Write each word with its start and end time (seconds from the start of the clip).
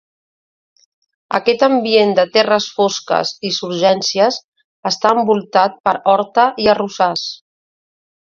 Aquest 1.39 1.65
ambient 1.67 2.13
de 2.19 2.23
terres 2.37 2.69
fosques 2.77 3.33
i 3.49 3.51
surgències 3.59 4.41
està 4.93 5.13
envoltat 5.19 5.79
per 5.89 5.93
horta 6.15 6.47
i 6.65 6.73
arrossars. 6.75 7.27